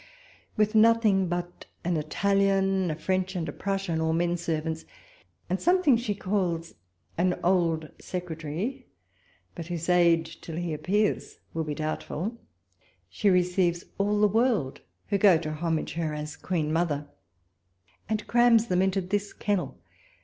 [0.57, 4.83] With nothing but an Italian, a French, and a Prussian, all men servants,
[5.47, 6.73] and something she calls
[7.19, 8.87] an riUI secretary,
[9.53, 12.39] but whose age till he appears will be doubtful;
[13.09, 14.79] she receives all the ■world,
[15.09, 17.07] who go to homage her as Queen Mother,
[18.09, 19.77] and crams them into this kennel.